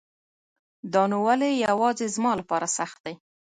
[0.93, 3.13] دا نو ولی يواځي زما لپاره سخت دی